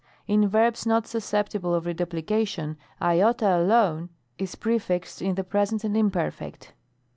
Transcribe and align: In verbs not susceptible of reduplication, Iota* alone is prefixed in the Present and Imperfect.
In 0.25 0.47
verbs 0.49 0.87
not 0.87 1.05
susceptible 1.05 1.75
of 1.75 1.85
reduplication, 1.85 2.75
Iota* 2.99 3.55
alone 3.55 4.09
is 4.39 4.55
prefixed 4.55 5.21
in 5.21 5.35
the 5.35 5.43
Present 5.43 5.83
and 5.83 5.95
Imperfect. 5.95 6.73